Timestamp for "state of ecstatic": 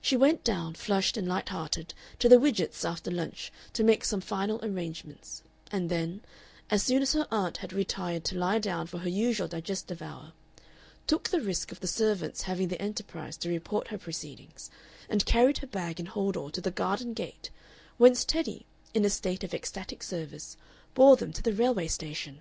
19.08-20.02